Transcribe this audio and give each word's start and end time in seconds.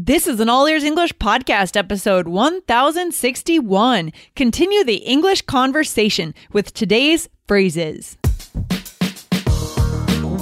This 0.00 0.28
is 0.28 0.38
an 0.38 0.48
All 0.48 0.66
Ears 0.66 0.84
English 0.84 1.12
podcast 1.14 1.76
episode 1.76 2.28
1061. 2.28 4.12
Continue 4.36 4.84
the 4.84 4.98
English 4.98 5.42
conversation 5.42 6.34
with 6.52 6.72
today's 6.72 7.28
phrases. 7.48 8.16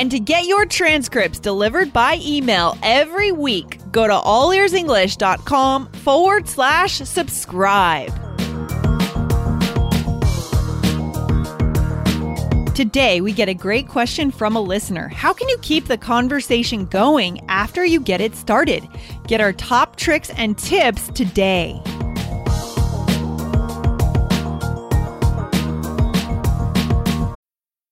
And 0.00 0.10
to 0.12 0.18
get 0.18 0.46
your 0.46 0.64
transcripts 0.64 1.38
delivered 1.38 1.92
by 1.92 2.18
email 2.22 2.74
every 2.82 3.32
week, 3.32 3.78
go 3.92 4.06
to 4.06 4.14
allearsenglish.com 4.14 5.92
forward 5.92 6.48
slash 6.48 6.94
subscribe. 7.00 8.08
Today, 12.74 13.20
we 13.20 13.34
get 13.34 13.50
a 13.50 13.54
great 13.54 13.88
question 13.88 14.30
from 14.30 14.56
a 14.56 14.60
listener. 14.62 15.08
How 15.08 15.34
can 15.34 15.50
you 15.50 15.58
keep 15.58 15.84
the 15.84 15.98
conversation 15.98 16.86
going 16.86 17.44
after 17.50 17.84
you 17.84 18.00
get 18.00 18.22
it 18.22 18.34
started? 18.34 18.88
Get 19.26 19.42
our 19.42 19.52
top 19.52 19.96
tricks 19.96 20.30
and 20.30 20.56
tips 20.56 21.08
today. 21.08 21.78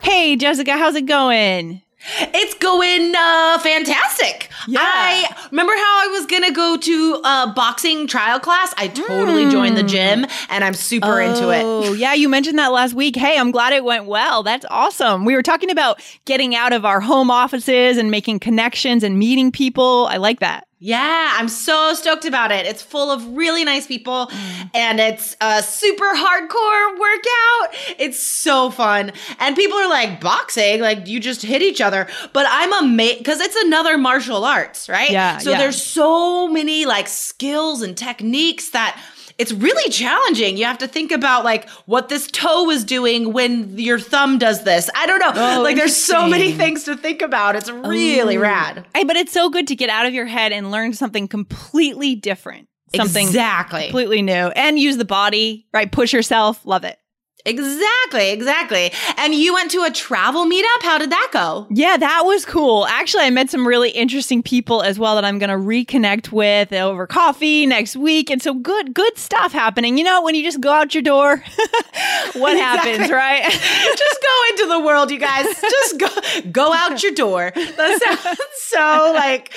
Hey, 0.00 0.36
Jessica, 0.36 0.72
how's 0.72 0.94
it 0.94 1.06
going? 1.06 1.82
It's 2.20 2.54
going 2.54 3.12
uh, 3.14 3.58
fantastic. 3.58 4.48
Yeah. 4.68 4.78
I 4.80 5.48
remember 5.50 5.72
how 5.72 6.04
I 6.04 6.08
was 6.12 6.26
gonna 6.26 6.52
go 6.52 6.76
to 6.76 7.14
a 7.24 7.52
boxing 7.54 8.06
trial 8.06 8.38
class. 8.38 8.72
I 8.76 8.86
totally 8.86 9.50
joined 9.50 9.76
the 9.76 9.82
gym, 9.82 10.24
and 10.48 10.62
I'm 10.62 10.74
super 10.74 11.20
into 11.20 11.50
it. 11.50 11.62
Oh, 11.64 11.92
yeah, 11.94 12.14
you 12.14 12.28
mentioned 12.28 12.58
that 12.60 12.68
last 12.68 12.94
week. 12.94 13.16
Hey, 13.16 13.36
I'm 13.36 13.50
glad 13.50 13.72
it 13.72 13.82
went 13.82 14.04
well. 14.06 14.44
That's 14.44 14.64
awesome. 14.70 15.24
We 15.24 15.34
were 15.34 15.42
talking 15.42 15.70
about 15.70 16.00
getting 16.24 16.54
out 16.54 16.72
of 16.72 16.84
our 16.84 17.00
home 17.00 17.32
offices 17.32 17.98
and 17.98 18.10
making 18.12 18.38
connections 18.38 19.02
and 19.02 19.18
meeting 19.18 19.50
people. 19.50 20.06
I 20.08 20.18
like 20.18 20.38
that. 20.38 20.67
Yeah, 20.80 21.34
I'm 21.36 21.48
so 21.48 21.92
stoked 21.94 22.24
about 22.24 22.52
it. 22.52 22.64
It's 22.64 22.82
full 22.82 23.10
of 23.10 23.36
really 23.36 23.64
nice 23.64 23.86
people, 23.88 24.28
mm. 24.28 24.70
and 24.74 25.00
it's 25.00 25.36
a 25.40 25.60
super 25.60 26.04
hardcore 26.04 26.98
workout. 26.98 27.98
It's 27.98 28.24
so 28.24 28.70
fun, 28.70 29.10
and 29.40 29.56
people 29.56 29.76
are 29.76 29.88
like 29.88 30.20
boxing, 30.20 30.80
like 30.80 31.08
you 31.08 31.18
just 31.18 31.42
hit 31.42 31.62
each 31.62 31.80
other. 31.80 32.06
But 32.32 32.46
I'm 32.48 32.72
amazed 32.84 33.18
because 33.18 33.40
it's 33.40 33.56
another 33.56 33.98
martial 33.98 34.44
arts, 34.44 34.88
right? 34.88 35.10
Yeah, 35.10 35.38
So 35.38 35.50
yeah. 35.50 35.58
there's 35.58 35.82
so 35.82 36.46
many 36.46 36.86
like 36.86 37.08
skills 37.08 37.82
and 37.82 37.96
techniques 37.96 38.70
that 38.70 39.00
it's 39.38 39.52
really 39.52 39.90
challenging. 39.90 40.56
You 40.56 40.64
have 40.64 40.78
to 40.78 40.88
think 40.88 41.12
about 41.12 41.44
like 41.44 41.68
what 41.86 42.08
this 42.08 42.26
toe 42.26 42.68
is 42.70 42.84
doing 42.84 43.32
when 43.32 43.78
your 43.78 43.98
thumb 43.98 44.38
does 44.38 44.64
this. 44.64 44.90
I 44.94 45.06
don't 45.06 45.20
know. 45.20 45.32
Oh, 45.34 45.62
like 45.62 45.76
there's 45.76 45.96
so 45.96 46.26
many 46.26 46.52
things 46.52 46.84
to 46.84 46.96
think 46.96 47.22
about. 47.22 47.54
It's 47.54 47.70
really 47.70 48.36
Ooh. 48.36 48.40
rad. 48.40 48.84
Hey, 48.94 49.04
but 49.04 49.16
it's 49.16 49.32
so 49.32 49.48
good 49.48 49.68
to 49.68 49.76
get 49.76 49.90
out 49.90 50.06
of 50.06 50.12
your 50.12 50.26
head 50.26 50.52
and 50.52 50.72
learn 50.72 50.92
something 50.92 51.28
completely 51.28 52.16
different. 52.16 52.68
Something 52.94 53.26
exactly. 53.26 53.82
completely 53.82 54.22
new 54.22 54.32
and 54.32 54.78
use 54.78 54.96
the 54.96 55.04
body, 55.04 55.66
right? 55.74 55.90
Push 55.92 56.12
yourself. 56.12 56.64
Love 56.64 56.84
it. 56.84 56.98
Exactly, 57.44 58.30
exactly. 58.30 58.92
And 59.16 59.34
you 59.34 59.54
went 59.54 59.70
to 59.70 59.82
a 59.84 59.90
travel 59.90 60.44
meetup. 60.44 60.82
How 60.82 60.98
did 60.98 61.10
that 61.10 61.30
go? 61.32 61.66
Yeah, 61.70 61.96
that 61.96 62.22
was 62.24 62.44
cool. 62.44 62.86
Actually, 62.86 63.24
I 63.24 63.30
met 63.30 63.48
some 63.48 63.66
really 63.66 63.90
interesting 63.90 64.42
people 64.42 64.82
as 64.82 64.98
well 64.98 65.14
that 65.14 65.24
I'm 65.24 65.38
going 65.38 65.50
to 65.50 65.56
reconnect 65.56 66.30
with 66.32 66.72
over 66.72 67.06
coffee 67.06 67.64
next 67.64 67.96
week. 67.96 68.28
And 68.30 68.42
so 68.42 68.52
good, 68.54 68.92
good 68.92 69.16
stuff 69.16 69.52
happening. 69.52 69.96
You 69.96 70.04
know, 70.04 70.22
when 70.22 70.34
you 70.34 70.42
just 70.42 70.60
go 70.60 70.72
out 70.72 70.94
your 70.94 71.02
door, 71.02 71.36
what 72.34 72.56
happens, 72.56 73.10
right? 73.10 73.42
Just 73.98 74.20
go 74.22 74.42
into 74.50 74.66
the 74.74 74.80
world, 74.80 75.10
you 75.10 75.18
guys. 75.18 75.46
Just 75.60 75.98
go 75.98 76.08
go 76.50 76.72
out 76.72 77.02
your 77.02 77.12
door. 77.12 77.52
That 77.54 78.00
sounds 78.24 78.38
so 78.58 79.12
like 79.14 79.54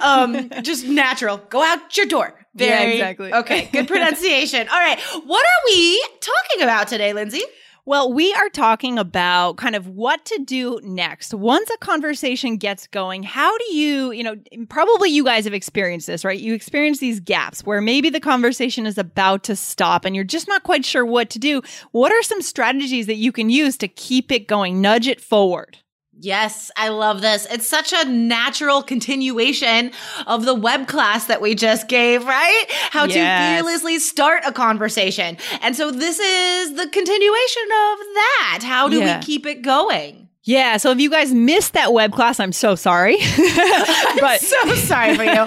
um 0.00 0.50
just 0.62 0.86
natural. 0.86 1.38
Go 1.50 1.62
out 1.62 1.96
your 1.96 2.06
door. 2.06 2.39
Yeah, 2.54 2.82
exactly. 2.82 3.32
Okay, 3.40 3.68
good 3.72 3.88
pronunciation. 3.88 4.68
All 4.68 4.78
right. 4.78 5.00
What 5.24 5.44
are 5.44 5.62
we 5.66 6.04
talking 6.20 6.62
about 6.62 6.88
today, 6.88 7.12
Lindsay? 7.12 7.42
Well, 7.86 8.12
we 8.12 8.32
are 8.34 8.50
talking 8.50 8.98
about 8.98 9.56
kind 9.56 9.74
of 9.74 9.88
what 9.88 10.24
to 10.26 10.38
do 10.44 10.78
next. 10.82 11.32
Once 11.32 11.70
a 11.70 11.78
conversation 11.78 12.56
gets 12.58 12.86
going, 12.86 13.22
how 13.22 13.56
do 13.56 13.74
you, 13.74 14.12
you 14.12 14.22
know, 14.22 14.36
probably 14.68 15.08
you 15.08 15.24
guys 15.24 15.44
have 15.44 15.54
experienced 15.54 16.06
this, 16.06 16.24
right? 16.24 16.38
You 16.38 16.52
experience 16.54 16.98
these 16.98 17.20
gaps 17.20 17.64
where 17.64 17.80
maybe 17.80 18.10
the 18.10 18.20
conversation 18.20 18.86
is 18.86 18.98
about 18.98 19.44
to 19.44 19.56
stop 19.56 20.04
and 20.04 20.14
you're 20.14 20.24
just 20.24 20.46
not 20.46 20.62
quite 20.62 20.84
sure 20.84 21.06
what 21.06 21.30
to 21.30 21.38
do. 21.38 21.62
What 21.92 22.12
are 22.12 22.22
some 22.22 22.42
strategies 22.42 23.06
that 23.06 23.16
you 23.16 23.32
can 23.32 23.48
use 23.48 23.76
to 23.78 23.88
keep 23.88 24.30
it 24.30 24.46
going, 24.46 24.80
nudge 24.80 25.08
it 25.08 25.20
forward? 25.20 25.78
Yes, 26.22 26.70
I 26.76 26.88
love 26.90 27.22
this. 27.22 27.46
It's 27.50 27.66
such 27.66 27.94
a 27.94 28.04
natural 28.04 28.82
continuation 28.82 29.90
of 30.26 30.44
the 30.44 30.54
web 30.54 30.86
class 30.86 31.24
that 31.26 31.40
we 31.40 31.54
just 31.54 31.88
gave, 31.88 32.24
right? 32.26 32.64
How 32.90 33.06
Yes. 33.06 33.14
to 33.14 33.54
fearlessly 33.62 33.98
start 33.98 34.42
a 34.46 34.52
conversation. 34.52 35.38
And 35.62 35.74
so 35.74 35.90
this 35.90 36.18
is 36.18 36.74
the 36.74 36.88
continuation 36.88 37.62
of 37.62 37.98
that. 38.14 38.60
How 38.62 38.88
do 38.88 38.98
Yeah. 38.98 39.18
we 39.18 39.24
keep 39.24 39.46
it 39.46 39.62
going? 39.62 40.28
Yeah. 40.50 40.78
So 40.78 40.90
if 40.90 40.98
you 40.98 41.08
guys 41.08 41.32
missed 41.32 41.74
that 41.74 41.92
web 41.92 42.12
class, 42.12 42.40
I'm 42.40 42.50
so 42.50 42.74
sorry. 42.74 43.18
but 44.20 44.40
so 44.40 44.74
sorry 44.74 45.14
for 45.14 45.22
you. 45.22 45.46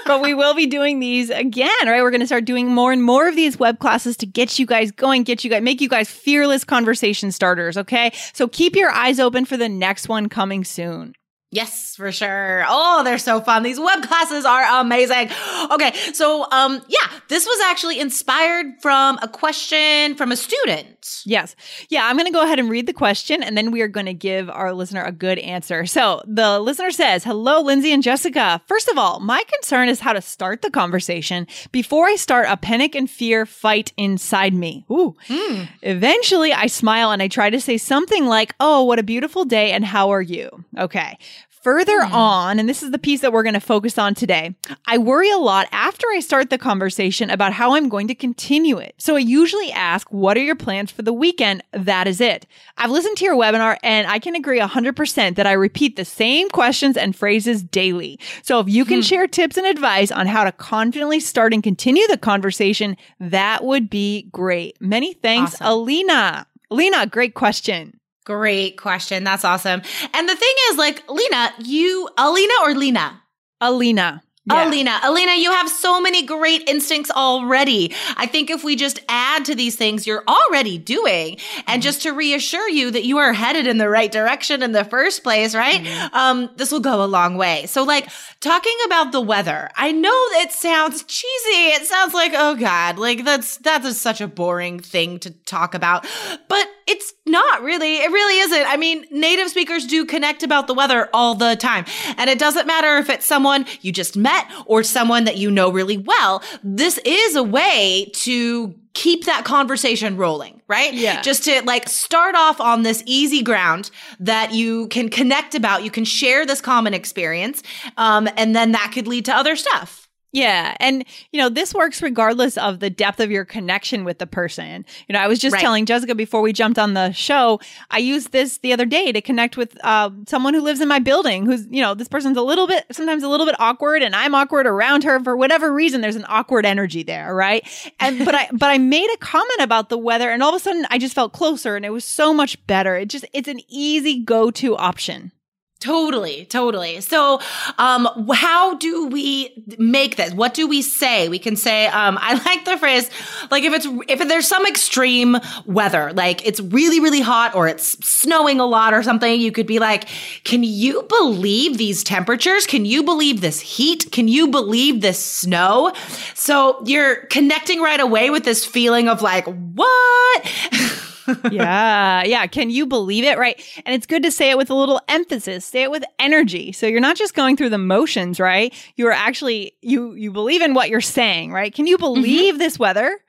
but 0.06 0.20
we 0.20 0.34
will 0.34 0.52
be 0.52 0.66
doing 0.66 0.98
these 0.98 1.30
again, 1.30 1.70
right? 1.86 2.02
We're 2.02 2.10
going 2.10 2.22
to 2.22 2.26
start 2.26 2.44
doing 2.44 2.66
more 2.66 2.90
and 2.90 3.04
more 3.04 3.28
of 3.28 3.36
these 3.36 3.56
web 3.56 3.78
classes 3.78 4.16
to 4.16 4.26
get 4.26 4.58
you 4.58 4.66
guys 4.66 4.90
going, 4.90 5.22
get 5.22 5.44
you 5.44 5.50
guys, 5.50 5.62
make 5.62 5.80
you 5.80 5.88
guys 5.88 6.10
fearless 6.10 6.64
conversation 6.64 7.30
starters. 7.30 7.76
Okay. 7.78 8.10
So 8.32 8.48
keep 8.48 8.74
your 8.74 8.90
eyes 8.90 9.20
open 9.20 9.44
for 9.44 9.56
the 9.56 9.68
next 9.68 10.08
one 10.08 10.28
coming 10.28 10.64
soon. 10.64 11.14
Yes, 11.52 11.94
for 11.94 12.10
sure. 12.10 12.64
Oh, 12.66 13.04
they're 13.04 13.18
so 13.18 13.40
fun. 13.40 13.62
These 13.62 13.78
web 13.78 14.02
classes 14.02 14.44
are 14.44 14.80
amazing. 14.80 15.30
Okay, 15.70 15.92
so 16.12 16.46
um 16.50 16.82
yeah, 16.88 17.08
this 17.28 17.46
was 17.46 17.60
actually 17.66 18.00
inspired 18.00 18.66
from 18.82 19.20
a 19.22 19.28
question 19.28 20.16
from 20.16 20.32
a 20.32 20.36
student. 20.36 20.95
Yes. 21.24 21.56
Yeah. 21.88 22.06
I'm 22.06 22.16
going 22.16 22.26
to 22.26 22.32
go 22.32 22.42
ahead 22.42 22.58
and 22.58 22.70
read 22.70 22.86
the 22.86 22.92
question 22.92 23.42
and 23.42 23.56
then 23.56 23.70
we 23.70 23.80
are 23.82 23.88
going 23.88 24.06
to 24.06 24.14
give 24.14 24.48
our 24.50 24.72
listener 24.72 25.02
a 25.02 25.12
good 25.12 25.38
answer. 25.38 25.86
So 25.86 26.22
the 26.26 26.60
listener 26.60 26.90
says, 26.90 27.24
Hello, 27.24 27.60
Lindsay 27.60 27.92
and 27.92 28.02
Jessica. 28.02 28.60
First 28.66 28.88
of 28.88 28.98
all, 28.98 29.20
my 29.20 29.42
concern 29.54 29.88
is 29.88 30.00
how 30.00 30.12
to 30.12 30.22
start 30.22 30.62
the 30.62 30.70
conversation 30.70 31.46
before 31.72 32.06
I 32.06 32.16
start 32.16 32.46
a 32.48 32.56
panic 32.56 32.94
and 32.94 33.10
fear 33.10 33.46
fight 33.46 33.92
inside 33.96 34.54
me. 34.54 34.84
Ooh. 34.90 35.16
Hmm. 35.28 35.64
Eventually, 35.82 36.52
I 36.52 36.66
smile 36.66 37.10
and 37.10 37.22
I 37.22 37.28
try 37.28 37.50
to 37.50 37.60
say 37.60 37.78
something 37.78 38.26
like, 38.26 38.54
Oh, 38.60 38.84
what 38.84 38.98
a 38.98 39.02
beautiful 39.02 39.44
day 39.44 39.72
and 39.72 39.84
how 39.84 40.10
are 40.10 40.22
you? 40.22 40.64
Okay. 40.78 41.18
Further 41.66 42.06
hmm. 42.06 42.14
on, 42.14 42.58
and 42.60 42.68
this 42.68 42.84
is 42.84 42.92
the 42.92 42.98
piece 42.98 43.22
that 43.22 43.32
we're 43.32 43.42
going 43.42 43.54
to 43.54 43.60
focus 43.60 43.98
on 43.98 44.14
today, 44.14 44.54
I 44.86 44.98
worry 44.98 45.28
a 45.32 45.36
lot 45.36 45.66
after 45.72 46.06
I 46.14 46.20
start 46.20 46.48
the 46.48 46.58
conversation 46.58 47.28
about 47.28 47.52
how 47.52 47.74
I'm 47.74 47.88
going 47.88 48.06
to 48.06 48.14
continue 48.14 48.78
it. 48.78 48.94
So 48.98 49.16
I 49.16 49.18
usually 49.18 49.72
ask, 49.72 50.06
What 50.12 50.36
are 50.36 50.44
your 50.44 50.54
plans 50.54 50.92
for 50.92 51.02
the 51.02 51.12
weekend? 51.12 51.64
That 51.72 52.06
is 52.06 52.20
it. 52.20 52.46
I've 52.76 52.92
listened 52.92 53.16
to 53.16 53.24
your 53.24 53.34
webinar 53.34 53.78
and 53.82 54.06
I 54.06 54.20
can 54.20 54.36
agree 54.36 54.60
100% 54.60 55.34
that 55.34 55.46
I 55.48 55.54
repeat 55.54 55.96
the 55.96 56.04
same 56.04 56.48
questions 56.50 56.96
and 56.96 57.16
phrases 57.16 57.64
daily. 57.64 58.20
So 58.44 58.60
if 58.60 58.68
you 58.68 58.84
can 58.84 58.98
hmm. 58.98 59.02
share 59.02 59.26
tips 59.26 59.56
and 59.56 59.66
advice 59.66 60.12
on 60.12 60.28
how 60.28 60.44
to 60.44 60.52
confidently 60.52 61.18
start 61.18 61.52
and 61.52 61.64
continue 61.64 62.06
the 62.06 62.16
conversation, 62.16 62.96
that 63.18 63.64
would 63.64 63.90
be 63.90 64.28
great. 64.30 64.80
Many 64.80 65.14
thanks, 65.14 65.54
Awesome. 65.56 65.66
Alina. 65.66 66.46
Alina, 66.70 67.08
great 67.08 67.34
question. 67.34 67.98
Great 68.26 68.76
question. 68.76 69.22
That's 69.22 69.44
awesome. 69.44 69.82
And 70.12 70.28
the 70.28 70.34
thing 70.34 70.54
is, 70.70 70.76
like, 70.76 71.08
Lena, 71.08 71.52
you, 71.60 72.08
Alina 72.18 72.54
or 72.64 72.74
Lena? 72.74 73.22
Alina. 73.60 74.20
Yeah. 74.48 74.68
Alina, 74.68 75.00
Alina, 75.04 75.34
you 75.36 75.52
have 75.52 75.68
so 75.68 76.00
many 76.00 76.24
great 76.24 76.68
instincts 76.68 77.10
already. 77.10 77.94
I 78.16 78.26
think 78.26 78.50
if 78.50 78.64
we 78.64 78.74
just 78.74 79.00
add 79.08 79.44
to 79.46 79.54
these 79.54 79.74
things 79.76 80.06
you're 80.06 80.24
already 80.26 80.76
doing 80.78 81.38
and 81.66 81.82
just 81.82 82.02
to 82.02 82.12
reassure 82.12 82.68
you 82.68 82.92
that 82.92 83.04
you 83.04 83.18
are 83.18 83.32
headed 83.32 83.66
in 83.66 83.78
the 83.78 83.88
right 83.88 84.10
direction 84.10 84.62
in 84.62 84.70
the 84.70 84.84
first 84.84 85.24
place, 85.24 85.52
right? 85.54 85.84
Um, 86.12 86.50
this 86.56 86.70
will 86.70 86.80
go 86.80 87.04
a 87.04 87.06
long 87.06 87.36
way. 87.36 87.66
So 87.66 87.82
like 87.82 88.08
talking 88.40 88.76
about 88.86 89.10
the 89.10 89.20
weather, 89.20 89.68
I 89.74 89.90
know 89.90 90.14
it 90.34 90.52
sounds 90.52 91.02
cheesy. 91.04 91.74
It 91.74 91.86
sounds 91.86 92.14
like, 92.14 92.32
oh 92.36 92.54
God, 92.54 92.98
like 92.98 93.24
that's, 93.24 93.56
that 93.58 93.84
is 93.84 94.00
such 94.00 94.20
a 94.20 94.28
boring 94.28 94.78
thing 94.78 95.18
to 95.20 95.30
talk 95.30 95.74
about, 95.74 96.06
but 96.48 96.68
it's 96.86 97.14
not 97.26 97.62
really. 97.62 97.96
It 97.96 98.10
really 98.10 98.40
isn't. 98.40 98.66
I 98.66 98.76
mean, 98.76 99.06
native 99.10 99.48
speakers 99.48 99.86
do 99.86 100.04
connect 100.04 100.42
about 100.42 100.66
the 100.66 100.74
weather 100.74 101.08
all 101.12 101.34
the 101.34 101.56
time. 101.56 101.84
And 102.16 102.30
it 102.30 102.38
doesn't 102.38 102.66
matter 102.66 102.96
if 102.98 103.10
it's 103.10 103.26
someone 103.26 103.66
you 103.80 103.92
just 103.92 104.16
met 104.16 104.46
or 104.66 104.82
someone 104.82 105.24
that 105.24 105.36
you 105.36 105.50
know 105.50 105.70
really 105.70 105.98
well. 105.98 106.42
This 106.62 106.98
is 107.04 107.34
a 107.34 107.42
way 107.42 108.10
to 108.14 108.74
keep 108.94 109.24
that 109.24 109.44
conversation 109.44 110.16
rolling, 110.16 110.62
right? 110.68 110.94
Yeah. 110.94 111.20
Just 111.20 111.44
to 111.44 111.62
like 111.66 111.88
start 111.88 112.34
off 112.34 112.60
on 112.60 112.82
this 112.82 113.02
easy 113.04 113.42
ground 113.42 113.90
that 114.20 114.54
you 114.54 114.88
can 114.88 115.10
connect 115.10 115.54
about. 115.54 115.84
You 115.84 115.90
can 115.90 116.04
share 116.04 116.46
this 116.46 116.60
common 116.60 116.94
experience. 116.94 117.62
Um, 117.96 118.28
and 118.36 118.56
then 118.56 118.72
that 118.72 118.92
could 118.94 119.06
lead 119.06 119.26
to 119.26 119.36
other 119.36 119.56
stuff. 119.56 120.05
Yeah. 120.36 120.76
And, 120.80 121.02
you 121.32 121.40
know, 121.40 121.48
this 121.48 121.72
works 121.72 122.02
regardless 122.02 122.58
of 122.58 122.80
the 122.80 122.90
depth 122.90 123.20
of 123.20 123.30
your 123.30 123.46
connection 123.46 124.04
with 124.04 124.18
the 124.18 124.26
person. 124.26 124.84
You 125.08 125.14
know, 125.14 125.18
I 125.18 125.28
was 125.28 125.38
just 125.38 125.54
Right. 125.54 125.62
telling 125.62 125.86
Jessica 125.86 126.14
before 126.14 126.42
we 126.42 126.52
jumped 126.52 126.78
on 126.78 126.92
the 126.92 127.10
show, 127.12 127.58
I 127.90 128.00
used 128.00 128.32
this 128.32 128.58
the 128.58 128.74
other 128.74 128.84
day 128.84 129.12
to 129.12 129.22
connect 129.22 129.56
with 129.56 129.78
uh, 129.82 130.10
someone 130.28 130.52
who 130.52 130.60
lives 130.60 130.82
in 130.82 130.88
my 130.88 130.98
building 130.98 131.46
who's, 131.46 131.66
you 131.70 131.80
know, 131.80 131.94
this 131.94 132.06
person's 132.08 132.36
a 132.36 132.42
little 132.42 132.66
bit, 132.66 132.84
sometimes 132.92 133.22
a 133.22 133.28
little 133.28 133.46
bit 133.46 133.56
awkward 133.58 134.02
and 134.02 134.14
I'm 134.14 134.34
awkward 134.34 134.66
around 134.66 135.04
her 135.04 135.18
for 135.24 135.38
whatever 135.38 135.72
reason. 135.72 136.02
There's 136.02 136.16
an 136.16 136.26
awkward 136.28 136.66
energy 136.66 137.02
there. 137.02 137.34
Right. 137.34 137.66
And, 137.98 138.22
but 138.22 138.34
I, 138.34 138.50
but 138.52 138.68
I 138.68 138.76
made 138.76 139.08
a 139.14 139.16
comment 139.16 139.60
about 139.62 139.88
the 139.88 139.96
weather 139.96 140.30
and 140.30 140.42
all 140.42 140.50
of 140.50 140.56
a 140.56 140.60
sudden 140.62 140.86
I 140.90 140.98
just 140.98 141.14
felt 141.14 141.32
closer 141.32 141.76
and 141.76 141.86
it 141.86 141.90
was 141.94 142.04
so 142.04 142.34
much 142.34 142.62
better. 142.66 142.94
It 142.94 143.08
just, 143.08 143.24
it's 143.32 143.48
an 143.48 143.60
easy 143.68 144.20
go 144.22 144.50
to 144.50 144.76
option. 144.76 145.32
Totally, 145.78 146.46
totally. 146.46 147.02
So, 147.02 147.38
um, 147.76 148.08
how 148.32 148.76
do 148.76 149.08
we 149.08 149.62
make 149.76 150.16
this? 150.16 150.32
What 150.32 150.54
do 150.54 150.66
we 150.66 150.80
say? 150.80 151.28
We 151.28 151.38
can 151.38 151.54
say, 151.54 151.86
um, 151.88 152.16
I 152.20 152.42
like 152.44 152.64
the 152.64 152.78
phrase, 152.78 153.10
like 153.50 153.62
if 153.62 153.74
it's, 153.74 153.86
if 154.08 154.26
there's 154.26 154.48
some 154.48 154.66
extreme 154.66 155.36
weather, 155.66 156.14
like 156.14 156.46
it's 156.46 156.60
really, 156.60 156.98
really 156.98 157.20
hot 157.20 157.54
or 157.54 157.68
it's 157.68 158.02
snowing 158.06 158.58
a 158.58 158.64
lot 158.64 158.94
or 158.94 159.02
something, 159.02 159.38
you 159.38 159.52
could 159.52 159.66
be 159.66 159.78
like, 159.78 160.08
can 160.44 160.64
you 160.64 161.02
believe 161.02 161.76
these 161.76 162.02
temperatures? 162.02 162.66
Can 162.66 162.86
you 162.86 163.02
believe 163.02 163.42
this 163.42 163.60
heat? 163.60 164.10
Can 164.10 164.28
you 164.28 164.48
believe 164.48 165.02
this 165.02 165.22
snow? 165.22 165.92
So 166.34 166.82
you're 166.86 167.16
connecting 167.26 167.82
right 167.82 168.00
away 168.00 168.30
with 168.30 168.44
this 168.44 168.64
feeling 168.64 169.08
of 169.08 169.20
like, 169.20 169.44
what? 169.44 170.52
yeah, 171.50 172.24
yeah. 172.24 172.46
Can 172.46 172.70
you 172.70 172.86
believe 172.86 173.24
it? 173.24 173.38
Right. 173.38 173.60
And 173.84 173.94
it's 173.94 174.06
good 174.06 174.22
to 174.22 174.30
say 174.30 174.50
it 174.50 174.58
with 174.58 174.70
a 174.70 174.74
little 174.74 175.00
emphasis. 175.08 175.64
Say 175.64 175.82
it 175.82 175.90
with 175.90 176.04
energy. 176.18 176.72
So 176.72 176.86
you're 176.86 177.00
not 177.00 177.16
just 177.16 177.34
going 177.34 177.56
through 177.56 177.70
the 177.70 177.78
motions, 177.78 178.40
right? 178.40 178.72
You 178.96 179.08
are 179.08 179.12
actually 179.12 179.74
you 179.82 180.14
you 180.14 180.30
believe 180.32 180.62
in 180.62 180.74
what 180.74 180.88
you're 180.88 181.00
saying, 181.00 181.52
right? 181.52 181.74
Can 181.74 181.86
you 181.86 181.96
mm-hmm. 181.96 182.14
believe 182.14 182.58
this 182.58 182.78
weather? 182.78 183.20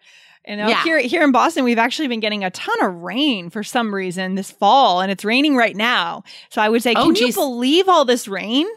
You 0.47 0.55
know, 0.55 0.67
Yeah. 0.67 0.83
here 0.83 0.99
here 0.99 1.23
in 1.23 1.31
Boston, 1.31 1.63
we've 1.63 1.77
actually 1.77 2.07
been 2.07 2.21
getting 2.21 2.43
a 2.43 2.51
ton 2.51 2.81
of 2.83 2.95
rain 2.95 3.49
for 3.49 3.63
some 3.63 3.93
reason 3.93 4.35
this 4.35 4.49
fall, 4.49 5.01
and 5.01 5.11
it's 5.11 5.25
raining 5.25 5.55
right 5.55 5.75
now. 5.75 6.23
So 6.49 6.61
I 6.61 6.69
would 6.69 6.81
say, 6.81 6.93
Oh, 6.95 7.05
can 7.05 7.15
you 7.15 7.33
believe 7.33 7.89
all 7.89 8.05
this 8.05 8.27
rain? 8.27 8.67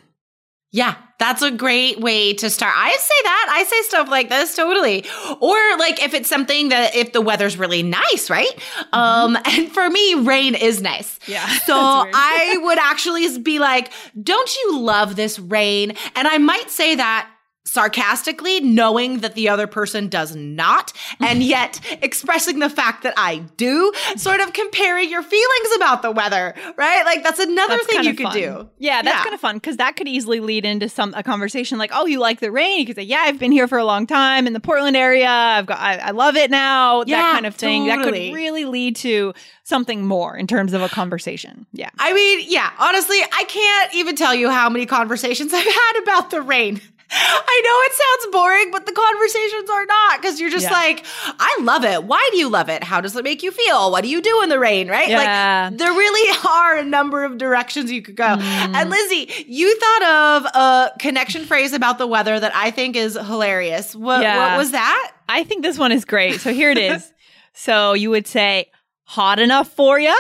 Yeah, 0.73 0.95
that's 1.19 1.43
a 1.43 1.51
great 1.51 1.99
way 2.01 2.33
to 2.35 2.49
start. 2.49 2.73
I 2.77 2.91
say 2.93 3.15
that. 3.25 3.47
I 3.51 3.65
say 3.65 3.83
stuff 3.89 4.09
like 4.09 4.29
this 4.29 4.55
totally. 4.55 5.05
Or 5.41 5.57
like 5.79 6.01
if 6.01 6.15
it's 6.15 6.29
something 6.29 6.69
that 6.69 6.95
if 6.95 7.13
the 7.13 7.21
weather's 7.21 7.59
really 7.59 7.83
nice, 7.83 8.31
right? 8.31 8.53
Um 8.93 9.37
and 9.45 9.73
for 9.73 9.91
me 9.91 10.15
rain 10.15 10.55
is 10.55 10.81
nice. 10.81 11.19
Yeah, 11.27 11.47
So. 11.67 11.75
I 11.77 12.59
would 12.63 12.79
actually 12.79 13.39
be 13.39 13.59
like, 13.59 13.93
"Don't 14.23 14.55
you 14.57 14.79
love 14.81 15.17
this 15.17 15.39
rain?" 15.39 15.93
And 16.15 16.29
I 16.29 16.39
might 16.39 16.71
say 16.71 16.95
that 16.95 17.30
sarcastically 17.65 18.61
knowing 18.61 19.19
that 19.21 19.35
the 19.35 19.49
other 19.49 19.67
person 19.67 20.09
does 20.09 20.35
not 20.35 20.93
and 21.21 21.43
yet 21.43 21.81
expressing 22.03 22.59
the 22.59 22.71
fact 22.71 23.03
that 23.03 23.15
I 23.17 23.39
do 23.57 23.93
sort 24.17 24.41
of 24.41 24.53
comparing 24.53 25.09
your 25.11 25.23
feelings 25.23 25.77
about 25.77 26.03
the 26.03 26.11
weather 26.11 26.55
right 26.77 27.05
like 27.05 27.23
that's 27.23 27.39
another 27.39 27.75
That's 27.77 27.87
thing 27.87 28.05
you 28.05 28.15
could 28.15 28.25
fun. 28.25 28.35
do 28.35 28.71
Yeah, 28.79 29.03
that's 29.03 29.17
Yeah. 29.17 29.23
kind 29.23 29.35
of 29.35 29.41
fun 29.41 29.57
because 29.57 29.77
that 29.77 29.97
could 29.97 30.09
easily 30.09 30.41
lead 30.41 30.65
into 30.65 30.89
some 30.89 31.15
a 31.15 31.23
conversation 31.23 31.79
like, 31.79 31.91
"Oh, 31.93 32.07
you 32.07 32.19
like 32.19 32.41
the 32.41 32.51
rain?" 32.51 32.79
You 32.81 32.87
could 32.87 32.97
say, 32.97 33.03
"Yeah, 33.03 33.23
I've 33.25 33.39
been 33.39 33.53
here 33.53 33.69
for 33.69 33.79
a 33.79 33.85
long 33.85 34.07
time 34.07 34.47
in 34.47 34.53
the 34.53 34.61
Portland 34.61 34.97
area. 34.97 35.29
I've 35.29 35.67
got, 35.67 35.79
I, 35.79 35.97
I 35.99 36.11
love 36.11 36.37
it 36.37 36.51
now." 36.51 37.03
Yeah, 37.07 37.17
that 37.23 37.33
kind 37.33 37.47
of 37.47 37.55
thing. 37.55 37.87
That 37.87 38.03
could 38.03 38.15
really 38.15 38.65
lead 38.65 38.97
to 38.97 39.33
something 39.65 40.05
more 40.07 40.37
in 40.37 40.47
terms 40.47 40.73
of 40.73 40.83
a 40.83 40.89
conversation. 40.89 41.67
Yeah, 41.73 41.91
I 41.99 42.13
mean, 42.13 42.45
yeah, 42.49 42.71
honestly, 42.79 43.19
I 43.21 43.45
can't 43.45 43.95
even 43.95 44.17
tell 44.17 44.35
you 44.35 44.51
how 44.51 44.69
many 44.71 44.87
conversations 44.87 45.53
I've 45.55 45.65
had 45.65 46.03
about 46.03 46.31
the 46.31 46.43
rain. 46.43 46.81
I 47.13 47.63
know 47.65 47.77
it 47.87 47.93
sounds 47.93 48.33
boring, 48.33 48.71
but 48.71 48.87
the 48.87 48.93
conversations 48.93 49.69
are 49.69 49.85
not 49.87 50.21
because 50.23 50.41
you're 50.41 50.51
just 50.51 50.67
Yeah. 50.67 50.73
like, 50.73 51.05
I 51.41 51.59
love 51.63 51.85
it. 51.85 52.05
Why 52.05 52.29
do 52.31 52.39
you 52.39 52.49
love 52.49 52.69
it? 52.69 52.85
How 52.85 53.01
does 53.01 53.17
it 53.17 53.25
make 53.25 53.43
you 53.43 53.51
feel? 53.51 53.91
What 53.91 54.03
do 54.05 54.09
you 54.09 54.23
do 54.23 54.43
in 54.43 54.49
the 54.49 54.59
rain? 54.61 54.89
Right? 54.89 55.09
Yeah. 55.09 55.69
Like, 55.71 55.79
there 55.79 55.91
really 55.93 56.39
are 56.49 56.77
a 56.77 56.85
number 56.85 57.25
of 57.25 57.37
directions 57.39 57.91
you 57.91 58.01
could 58.03 58.17
go. 58.17 58.25
Mm. 58.25 58.41
And 58.75 58.91
Lizzie, 58.91 59.29
you 59.49 59.77
thought 59.79 60.03
of 60.03 60.45
a 60.55 60.93
connection 61.01 61.45
phrase 61.45 61.73
about 61.73 61.99
the 61.99 62.07
weather 62.07 62.39
that 62.39 62.55
I 62.55 62.71
think 62.71 62.95
is 62.97 63.15
hilarious. 63.15 63.95
What, 63.97 64.23
Yeah. 64.23 64.51
what 64.53 64.59
was 64.59 64.71
that? 64.73 65.13
I 65.29 65.43
think 65.45 65.63
this 65.63 65.79
one 65.79 65.91
is 65.93 66.05
great. 66.05 66.41
So 66.41 66.53
here 66.53 66.71
it 66.71 66.79
is. 66.79 67.13
so 67.53 67.93
you 67.95 68.11
would 68.11 68.27
say, 68.27 68.71
"Hot 69.05 69.39
enough 69.41 69.69
for 69.75 69.99
you." 69.99 70.17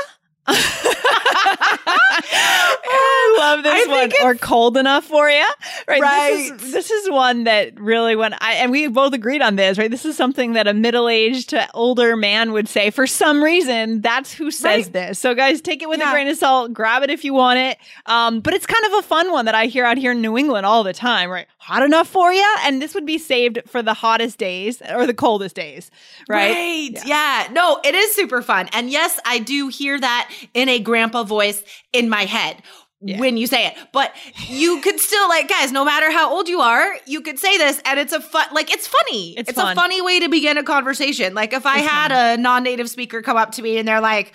I 2.52 3.36
love 3.38 3.62
this 3.62 3.86
I 3.86 3.90
one. 3.90 4.10
Or 4.22 4.34
cold 4.34 4.76
enough 4.76 5.04
for 5.04 5.28
you, 5.30 5.46
right? 5.90 6.00
Right. 6.00 6.50
This 6.52 6.62
is, 6.62 6.72
this 6.72 6.90
is 6.90 7.10
one 7.10 7.44
that 7.44 7.78
really, 7.80 8.16
when 8.16 8.34
I 8.40 8.54
and 8.54 8.70
we 8.70 8.86
both 8.88 9.12
agreed 9.12 9.42
on 9.42 9.56
this, 9.56 9.76
right? 9.78 9.90
This 9.90 10.04
is 10.04 10.16
something 10.16 10.52
that 10.54 10.66
a 10.66 10.74
middle-aged 10.74 11.50
to 11.50 11.68
older 11.74 12.16
man 12.16 12.52
would 12.52 12.68
say. 12.68 12.90
For 12.90 13.06
some 13.06 13.42
reason, 13.42 14.00
that's 14.00 14.32
who 14.32 14.50
says 14.50 14.84
Right. 14.84 14.92
this. 14.92 15.18
So, 15.18 15.34
guys, 15.34 15.60
take 15.60 15.82
it 15.82 15.88
with 15.88 16.00
a 16.00 16.10
grain 16.10 16.28
of 16.28 16.36
salt. 16.36 16.72
Grab 16.72 17.02
it 17.02 17.10
if 17.10 17.24
you 17.24 17.34
want 17.34 17.58
it. 17.58 17.78
Um, 18.06 18.40
but 18.40 18.54
it's 18.54 18.66
kind 18.66 18.84
of 18.86 18.92
a 18.94 19.02
fun 19.02 19.30
one 19.32 19.44
that 19.46 19.54
I 19.54 19.66
hear 19.66 19.84
out 19.84 19.98
here 19.98 20.12
in 20.12 20.20
New 20.20 20.38
England 20.38 20.64
all 20.66 20.84
the 20.84 20.92
time, 20.92 21.28
right? 21.30 21.46
Hot 21.58 21.82
enough 21.82 22.08
for 22.08 22.32
you, 22.32 22.56
and 22.64 22.80
this 22.80 22.94
would 22.94 23.04
be 23.06 23.18
saved 23.18 23.60
for 23.66 23.82
the 23.82 23.94
hottest 23.94 24.38
days 24.38 24.80
or 24.90 25.06
the 25.06 25.14
coldest 25.14 25.54
days, 25.56 25.90
right? 26.28 26.98
Yeah. 27.04 27.48
No, 27.52 27.80
it 27.84 27.94
is 27.94 28.14
super 28.14 28.42
fun. 28.42 28.68
And 28.72 28.90
yes, 28.90 29.18
I 29.24 29.38
do 29.40 29.68
hear 29.68 29.98
that 30.00 30.30
in 30.54 30.68
a 30.68 30.78
grandpa 30.78 31.24
voice 31.24 31.62
in 31.92 32.08
my 32.08 32.24
head. 32.24 32.62
Yeah. 33.02 33.18
When 33.18 33.38
you 33.38 33.46
say 33.46 33.66
it, 33.66 33.74
but 33.92 34.12
you 34.48 34.80
could 34.82 35.00
still 35.00 35.26
like, 35.30 35.48
guys, 35.48 35.72
no 35.72 35.86
matter 35.86 36.10
how 36.10 36.30
old 36.34 36.48
you 36.50 36.60
are, 36.60 36.84
you 37.06 37.22
could 37.22 37.38
say 37.38 37.56
this 37.56 37.80
and 37.86 37.98
it's 37.98 38.12
a 38.12 38.20
fun, 38.20 38.46
like, 38.52 38.70
it's 38.70 38.86
funny. 38.86 39.38
It's 39.38 39.48
a 39.48 39.54
fun. 39.54 39.74
funny 39.74 40.02
way 40.02 40.20
to 40.20 40.28
begin 40.28 40.58
a 40.58 40.62
conversation. 40.62 41.32
Like, 41.32 41.54
if 41.54 41.64
I 41.64 41.78
It's 41.78 41.88
had 41.88 42.12
a 42.12 42.36
non 42.40 42.62
native 42.62 42.90
speaker 42.90 43.22
come 43.22 43.38
up 43.38 43.52
to 43.52 43.62
me 43.62 43.78
and 43.78 43.88
they're 43.88 44.02
like, 44.02 44.32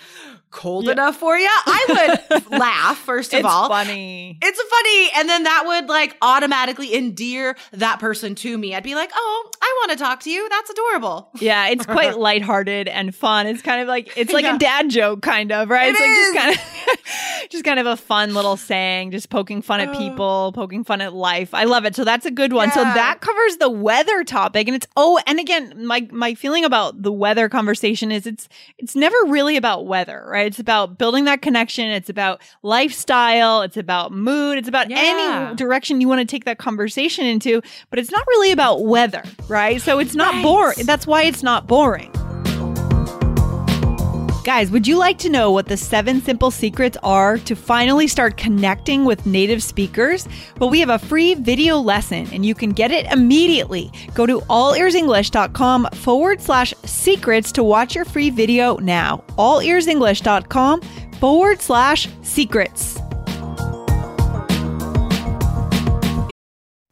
cold 0.50 0.88
enough 0.88 1.16
for 1.16 1.36
you, 1.36 1.48
I 1.50 2.18
would 2.32 2.50
laugh, 2.58 2.96
first 2.98 3.34
of 3.34 3.40
It's 3.40 3.48
all. 3.48 3.68
funny. 3.68 4.38
It's 4.42 4.60
funny. 4.62 5.10
And 5.20 5.28
then 5.28 5.42
that 5.42 5.64
would 5.66 5.88
like 5.88 6.16
automatically 6.22 6.94
endear 6.94 7.56
that 7.72 7.98
person 8.00 8.34
to 8.36 8.56
me. 8.56 8.74
I'd 8.74 8.82
be 8.82 8.94
like, 8.94 9.10
oh, 9.14 9.50
I 9.60 9.80
want 9.86 9.98
to 9.98 10.02
talk 10.02 10.20
to 10.20 10.30
you. 10.30 10.48
That's 10.48 10.70
adorable. 10.70 11.28
Yeah, 11.40 11.68
it's 11.68 11.84
quite 11.84 12.18
lighthearted 12.18 12.88
and 12.88 13.14
fun. 13.14 13.46
It's 13.46 13.60
kind 13.62 13.82
of 13.82 13.88
like 13.88 14.16
it's 14.16 14.32
like 14.32 14.44
Yeah. 14.44 14.56
a 14.56 14.58
dad 14.58 14.88
joke, 14.88 15.20
kind 15.22 15.52
of, 15.52 15.68
right? 15.68 15.88
It 15.88 15.90
it's 15.90 16.00
like 16.00 16.10
is. 16.10 16.16
just 16.16 16.38
kind 16.38 16.54
of 16.56 16.75
just 17.50 17.64
kind 17.64 17.78
of 17.78 17.86
a 17.86 17.96
fun 17.96 18.34
little 18.34 18.56
saying, 18.56 19.10
just 19.10 19.30
poking 19.30 19.62
fun 19.62 19.80
at 19.80 19.88
uh. 19.88 19.98
people, 19.98 20.52
poking 20.54 20.84
fun 20.84 21.00
at 21.00 21.12
life. 21.12 21.54
I 21.54 21.64
love 21.64 21.84
it. 21.84 21.94
So 21.94 22.04
that's 22.04 22.26
a 22.26 22.30
good 22.30 22.52
one. 22.52 22.70
So 22.72 22.82
that 22.82 23.20
covers 23.20 23.56
the 23.58 23.70
weather 23.70 24.24
topic. 24.24 24.68
And 24.68 24.74
it's 24.76 24.86
oh, 24.96 25.18
and 25.26 25.38
again, 25.40 25.86
my 25.86 26.08
my 26.10 26.34
feeling 26.34 26.64
about 26.64 27.02
the 27.02 27.12
weather 27.12 27.48
conversation 27.48 28.10
is 28.12 28.26
it's 28.26 28.48
it's 28.78 28.94
never 28.96 29.16
really 29.26 29.56
about 29.56 29.86
weather, 29.86 30.24
right? 30.28 30.46
It's 30.46 30.58
about 30.58 30.98
building 30.98 31.24
that 31.26 31.42
connection. 31.42 31.86
It's 31.90 32.08
about 32.10 32.40
lifestyle. 32.62 33.62
It's 33.62 33.76
about 33.76 34.12
mood. 34.12 34.58
It's 34.58 34.68
about 34.68 34.90
Yeah. 34.90 34.96
any 34.98 35.56
direction 35.56 36.00
you 36.00 36.08
want 36.08 36.20
to 36.20 36.26
take 36.26 36.44
that 36.44 36.58
conversation 36.58 37.26
into, 37.26 37.62
but 37.90 37.98
it's 37.98 38.10
not 38.10 38.26
really 38.28 38.52
about 38.52 38.84
weather, 38.84 39.22
right? 39.48 39.80
So 39.80 39.98
it's 39.98 40.14
not 40.14 40.34
Right. 40.34 40.42
boring. 40.42 40.86
That's 40.86 41.06
why 41.06 41.22
it's 41.22 41.42
not 41.42 41.66
boring. 41.66 42.12
Guys, 44.46 44.70
would 44.70 44.86
you 44.86 44.96
like 44.96 45.18
to 45.18 45.28
know 45.28 45.50
what 45.50 45.66
the 45.66 45.76
seven 45.76 46.22
simple 46.22 46.52
secrets 46.52 46.96
are 47.02 47.36
to 47.36 47.56
finally 47.56 48.06
start 48.06 48.36
connecting 48.36 49.04
with 49.04 49.26
native 49.26 49.60
speakers? 49.60 50.28
Well, 50.60 50.70
we 50.70 50.78
have 50.78 50.88
a 50.88 51.00
free 51.00 51.34
video 51.34 51.78
lesson 51.78 52.28
and 52.32 52.46
you 52.46 52.54
can 52.54 52.70
get 52.70 52.92
it 52.92 53.10
immediately. 53.10 53.90
Go 54.14 54.24
to 54.24 54.38
allearsenglish.com 54.42 55.88
forward 55.94 56.40
slash 56.40 56.72
secrets 56.84 57.50
to 57.50 57.64
watch 57.64 57.96
your 57.96 58.04
free 58.04 58.30
video 58.30 58.76
now. 58.76 59.24
Allearsenglish.com 59.30 60.80
forward 61.18 61.60
slash 61.60 62.06
secrets. 62.22 63.00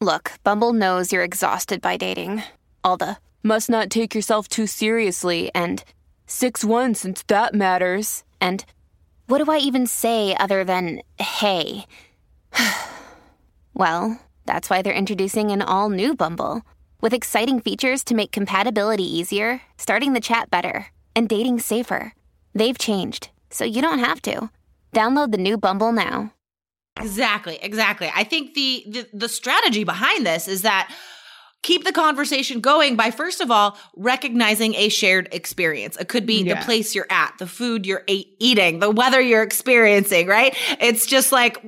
Look, 0.01 0.33
Bumble 0.43 0.73
knows 0.73 1.13
you're 1.13 1.23
exhausted 1.23 1.81
by 1.81 1.99
dating. 1.99 2.43
All 2.83 2.97
the 2.97 3.19
must 3.45 3.71
not 3.71 3.91
take 3.91 4.13
yourself 4.13 4.49
too 4.49 4.67
seriously 4.67 5.53
and 5.55 5.85
6 6.27 6.65
1 6.65 6.95
since 6.95 7.23
that 7.25 7.55
matters. 7.55 8.25
And 8.41 8.65
what 9.27 9.45
do 9.45 9.51
I 9.51 9.59
even 9.59 9.87
say 9.87 10.35
other 10.39 10.65
than 10.65 11.01
hey? 11.19 11.87
well, 13.75 14.21
that's 14.47 14.69
why 14.69 14.83
they're 14.83 14.93
introducing 14.93 15.51
an 15.51 15.63
all 15.63 15.89
new 15.89 16.15
Bumble 16.15 16.63
with 17.01 17.15
exciting 17.15 17.61
features 17.61 18.03
to 18.05 18.15
make 18.15 18.33
compatibility 18.33 19.05
easier, 19.05 19.61
starting 19.77 20.13
the 20.13 20.21
chat 20.21 20.51
better, 20.51 20.87
and 21.15 21.29
dating 21.29 21.61
safer. 21.61 22.15
They've 22.55 22.79
changed, 22.79 23.31
so 23.51 23.65
you 23.65 23.83
don't 23.83 23.99
have 23.99 24.23
to. 24.23 24.51
Download 24.93 25.33
the 25.33 25.39
new 25.39 25.59
Bumble 25.59 25.93
now. 25.93 26.33
Exactly, 27.01 27.59
exactly. 27.61 28.11
I 28.15 28.25
think 28.25 28.55
the, 28.55 28.85
the 28.87 29.09
the 29.13 29.29
strategy 29.29 29.83
behind 29.83 30.25
this 30.25 30.47
is 30.47 30.63
that 30.63 30.95
keep 31.65 31.83
the 31.85 31.93
conversation 31.93 32.61
going 32.61 32.95
by 32.95 33.11
first 33.11 33.41
of 33.41 33.51
all 33.51 33.77
recognizing 33.97 34.75
a 34.77 34.89
shared 34.89 35.29
experience. 35.33 35.97
It 35.97 36.09
could 36.09 36.27
be 36.27 36.43
Yeah. 36.45 36.55
the 36.61 36.65
place 36.65 36.95
you're 36.95 37.07
at, 37.11 37.35
the 37.41 37.47
food 37.49 37.87
you're 37.87 38.05
a- 38.09 38.29
eating, 38.39 38.79
the 38.79 38.91
weather 38.91 39.21
you're 39.21 39.43
experiencing, 39.43 40.29
right? 40.29 40.55
It's 40.81 41.07
just 41.07 41.33
like 41.33 41.59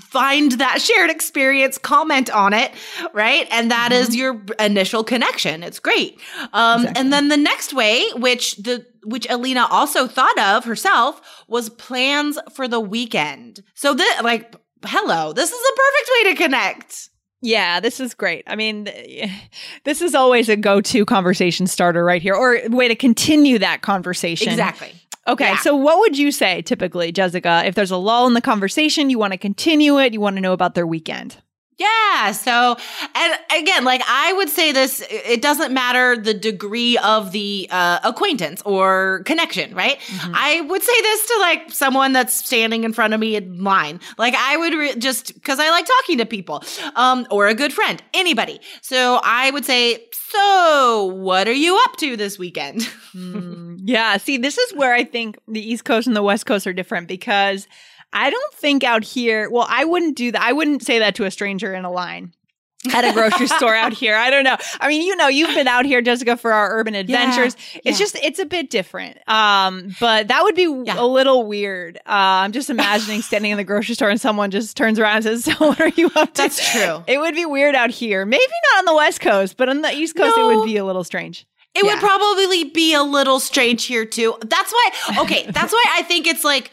find 0.00 0.52
that 0.52 0.80
shared 0.80 1.10
experience, 1.10 1.78
comment 1.78 2.30
on 2.30 2.52
it, 2.52 2.72
right? 3.12 3.46
And 3.50 3.70
that 3.70 3.92
is 3.92 4.16
your 4.16 4.42
initial 4.58 5.04
connection. 5.04 5.62
It's 5.62 5.78
great. 5.78 6.18
Um 6.52 6.88
and 6.96 7.12
then 7.12 7.28
the 7.28 7.36
next 7.36 7.72
way 7.72 8.08
which 8.16 8.56
the 8.56 8.86
which 9.04 9.26
Alina 9.28 9.66
also 9.70 10.06
thought 10.06 10.38
of 10.38 10.64
herself 10.64 11.20
was 11.48 11.68
plans 11.68 12.38
for 12.54 12.66
the 12.68 12.80
weekend. 12.80 13.62
So 13.74 13.94
this 13.94 14.22
like 14.22 14.54
hello, 14.84 15.32
this 15.32 15.50
is 15.52 15.60
a 15.60 15.76
perfect 15.76 16.10
way 16.14 16.30
to 16.34 16.42
connect. 16.42 17.08
Yeah, 17.42 17.80
this 17.80 18.00
is 18.00 18.14
great. 18.14 18.44
I 18.46 18.56
mean, 18.56 18.88
this 19.84 20.00
is 20.00 20.14
always 20.14 20.48
a 20.48 20.56
go 20.56 20.80
to 20.80 21.04
conversation 21.04 21.66
starter 21.66 22.04
right 22.04 22.22
here, 22.22 22.34
or 22.34 22.54
a 22.56 22.68
way 22.68 22.88
to 22.88 22.94
continue 22.94 23.58
that 23.58 23.82
conversation. 23.82 24.48
Exactly. 24.48 24.94
Okay, 25.28 25.50
Yeah. 25.50 25.58
so 25.58 25.76
what 25.76 25.98
would 26.00 26.16
you 26.18 26.32
say 26.32 26.62
typically, 26.62 27.12
Jessica, 27.12 27.62
if 27.64 27.74
there's 27.74 27.90
a 27.92 27.96
lull 27.96 28.26
in 28.26 28.34
the 28.34 28.40
conversation, 28.40 29.10
you 29.10 29.18
want 29.18 29.32
to 29.32 29.38
continue 29.38 29.98
it, 30.00 30.12
you 30.12 30.20
want 30.20 30.36
to 30.36 30.40
know 30.40 30.52
about 30.52 30.74
their 30.74 30.86
weekend? 30.86 31.36
Yeah. 31.82 32.32
So, 32.32 32.76
and 33.14 33.38
again, 33.58 33.84
like 33.84 34.02
I 34.06 34.32
would 34.34 34.48
say 34.48 34.72
this, 34.72 35.02
it 35.10 35.42
doesn't 35.42 35.72
matter 35.72 36.16
the 36.16 36.34
degree 36.34 36.96
of 36.98 37.32
the 37.32 37.68
uh, 37.70 37.98
acquaintance 38.04 38.62
or 38.64 39.22
connection, 39.24 39.74
right? 39.74 39.98
I 40.34 40.60
would 40.60 40.82
say 40.82 41.00
this 41.02 41.26
to 41.26 41.38
like 41.40 41.72
someone 41.72 42.12
that's 42.12 42.34
standing 42.34 42.84
in 42.84 42.92
front 42.92 43.14
of 43.14 43.20
me 43.20 43.36
in 43.36 43.62
line. 43.62 44.00
Like 44.18 44.34
I 44.36 44.56
would 44.56 44.74
re- 44.74 44.96
just 44.96 45.34
because 45.34 45.58
I 45.58 45.70
like 45.70 45.86
talking 45.86 46.18
to 46.18 46.26
people, 46.26 46.62
um, 46.96 47.26
or 47.30 47.48
a 47.48 47.54
good 47.54 47.72
friend, 47.72 48.02
anybody. 48.14 48.60
So 48.80 49.20
I 49.22 49.50
would 49.50 49.64
say, 49.64 50.06
so 50.12 51.12
what 51.16 51.48
are 51.48 51.52
you 51.52 51.78
up 51.84 51.96
to 51.98 52.16
this 52.16 52.38
weekend? 52.38 52.88
Yeah, 53.84 54.16
see, 54.16 54.36
this 54.38 54.58
is 54.58 54.72
where 54.74 54.94
I 54.94 55.04
think 55.04 55.38
the 55.48 55.60
East 55.60 55.84
Coast 55.84 56.06
and 56.06 56.14
the 56.14 56.22
West 56.22 56.46
Coast 56.46 56.66
are 56.66 56.72
different 56.72 57.08
because 57.08 57.66
I 58.12 58.30
don't 58.30 58.54
think 58.54 58.84
out 58.84 59.04
here, 59.04 59.48
well, 59.50 59.66
I 59.68 59.84
wouldn't 59.84 60.16
do 60.16 60.32
that. 60.32 60.42
I 60.42 60.52
wouldn't 60.52 60.82
say 60.84 60.98
that 61.00 61.14
to 61.16 61.24
a 61.24 61.30
stranger 61.30 61.74
in 61.74 61.84
a 61.84 61.90
line. 61.90 62.32
At 62.92 63.04
a 63.04 63.12
grocery 63.12 63.46
store 63.58 63.76
out 63.76 63.92
here. 63.92 64.16
I 64.16 64.28
don't 64.28 64.42
know. 64.42 64.56
I 64.80 64.88
mean, 64.88 65.02
you 65.02 65.14
know, 65.14 65.28
you've 65.28 65.54
been 65.54 65.68
out 65.68 65.84
here, 65.84 66.02
Jessica, 66.02 66.36
for 66.36 66.52
our 66.52 66.76
urban 66.80 66.96
adventures. 66.96 67.54
It's 67.74 67.82
yeah. 67.84 67.92
just, 67.96 68.16
it's 68.16 68.40
a 68.40 68.44
bit 68.44 68.70
different. 68.70 69.18
Um, 69.28 69.94
but 70.00 70.26
that 70.28 70.42
would 70.42 70.56
be 70.56 70.62
Yeah. 70.84 70.96
a 70.98 71.06
little 71.06 71.46
weird. 71.46 71.98
Uh, 71.98 72.42
I'm 72.42 72.50
just 72.50 72.70
imagining 72.70 73.22
standing 73.22 73.52
in 73.52 73.56
the 73.56 73.62
grocery 73.62 73.94
store 73.94 74.10
and 74.10 74.20
someone 74.20 74.50
just 74.50 74.76
turns 74.76 74.98
around 74.98 75.24
and 75.24 75.24
says, 75.24 75.44
So 75.56 75.68
what 75.68 75.80
are 75.80 75.90
you 75.90 76.10
up 76.16 76.34
to? 76.34 76.42
That's 76.42 76.72
true. 76.72 77.04
It 77.06 77.18
would 77.18 77.36
be 77.36 77.46
weird 77.46 77.76
out 77.76 77.90
here. 77.90 78.26
Maybe 78.26 78.42
not 78.74 78.80
on 78.80 78.84
the 78.86 78.96
West 78.96 79.20
Coast, 79.20 79.56
but 79.56 79.68
on 79.68 79.82
the 79.82 79.92
East 79.92 80.16
Coast, 80.16 80.36
it 80.36 80.42
would 80.42 80.64
be 80.66 80.76
a 80.76 80.84
little 80.84 81.04
strange. 81.04 81.46
It 81.74 81.84
Yeah. 81.84 81.92
would 81.94 82.00
probably 82.00 82.64
be 82.64 82.94
a 82.94 83.02
little 83.02 83.38
strange 83.40 83.84
here 83.84 84.04
too. 84.04 84.34
That's 84.44 84.72
why, 84.72 84.90
okay, 85.20 85.46
that's 85.48 85.72
why 85.72 85.84
I 85.96 86.02
think 86.02 86.26
it's 86.26 86.42
like 86.44 86.70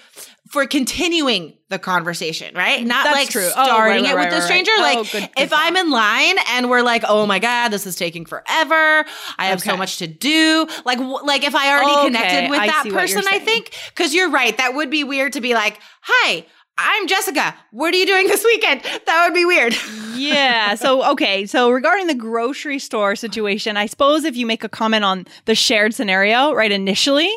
for 0.50 0.66
continuing 0.66 1.54
the 1.70 1.78
conversation, 1.78 2.56
right? 2.56 2.84
Not 2.84 3.04
That's 3.04 3.16
like 3.16 3.30
true. 3.30 3.46
Oh, 3.46 3.50
starting 3.66 4.04
right, 4.04 4.12
it 4.12 4.16
right, 4.16 4.26
with 4.32 4.34
the 4.40 4.42
stranger. 4.42 4.72
right. 4.80 4.98
Oh, 4.98 5.02
Like 5.02 5.12
good- 5.12 5.22
good 5.36 5.44
if 5.44 5.54
I'm 5.54 5.78
in 5.78 5.92
line 5.92 6.36
and 6.52 6.70
we're 6.70 6.82
like, 6.82 7.04
oh 7.08 7.28
my 7.28 7.38
God, 7.38 7.70
this 7.70 7.86
is 7.86 7.96
taking 7.96 8.26
forever. 8.26 9.06
I 9.38 9.46
have 9.48 9.62
so 9.62 9.78
much 9.78 9.98
to 9.98 10.08
do. 10.08 10.68
Like, 10.86 10.98
w- 10.98 11.20
like 11.24 11.44
if 11.44 11.54
I 11.54 11.72
already 11.72 11.92
Okay, 11.92 12.06
connected 12.06 12.50
with 12.50 12.60
I 12.60 12.68
that 12.68 12.84
see 12.84 12.92
what 12.92 13.08
you're 13.10 13.20
person, 13.22 13.34
I 13.34 13.40
think, 13.40 13.72
cause 13.96 14.14
you're 14.16 14.32
right. 14.32 14.58
That 14.58 14.74
would 14.74 14.90
be 14.90 15.04
weird 15.04 15.34
to 15.34 15.42
be 15.42 15.54
like, 15.54 15.80
hi, 16.02 16.46
I'm 16.82 17.08
Jessica. 17.08 17.54
What 17.72 17.94
are 17.94 17.98
you 17.98 18.06
doing 18.06 18.28
this 18.28 18.44
weekend? 18.44 18.82
That 19.06 19.26
would 19.26 19.34
be 19.34 19.44
weird. 19.44 19.76
yeah. 20.16 20.76
So, 20.76 21.04
okay. 21.12 21.46
So, 21.46 21.70
regarding 21.72 22.08
the 22.08 22.16
grocery 22.16 22.80
store 22.80 23.16
situation, 23.18 23.76
I 23.76 23.86
suppose 23.86 24.24
if 24.24 24.38
you 24.38 24.46
make 24.46 24.64
a 24.64 24.70
comment 24.70 25.04
on 25.04 25.28
the 25.46 25.56
shared 25.56 25.94
scenario, 25.94 26.54
right, 26.54 26.72
initially, 26.72 27.28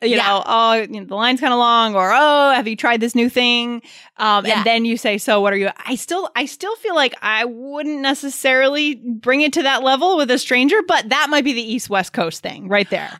you 0.00 0.16
Yeah. 0.16 0.26
know, 0.26 0.42
oh, 0.46 0.72
you 0.74 1.00
know, 1.00 1.04
the 1.04 1.14
line's 1.14 1.40
kind 1.40 1.52
of 1.52 1.58
long, 1.58 1.94
or 1.94 2.10
oh, 2.12 2.52
have 2.54 2.66
you 2.66 2.74
tried 2.74 3.00
this 3.00 3.14
new 3.14 3.28
thing? 3.28 3.82
Um, 4.16 4.46
Yeah. 4.46 4.56
And 4.58 4.64
then 4.66 4.84
you 4.86 4.96
say, 4.96 5.18
so 5.18 5.40
what 5.42 5.52
are 5.52 5.56
you? 5.58 5.68
I 5.84 5.94
still, 5.96 6.30
I 6.34 6.46
still 6.46 6.74
feel 6.76 6.94
like 6.94 7.14
I 7.20 7.44
wouldn't 7.44 8.00
necessarily 8.00 8.94
bring 8.94 9.42
it 9.42 9.52
to 9.54 9.62
that 9.62 9.82
level 9.82 10.16
with 10.16 10.30
a 10.30 10.38
stranger, 10.38 10.76
but 10.88 11.10
that 11.10 11.28
might 11.28 11.44
be 11.44 11.52
the 11.52 11.62
East 11.72 11.90
West 11.90 12.14
Coast 12.14 12.42
thing 12.42 12.68
right 12.68 12.88
there. 12.88 13.10